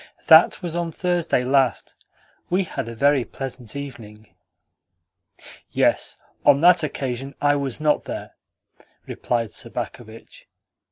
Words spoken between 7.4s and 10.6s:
was not there," replied Sobakevitch.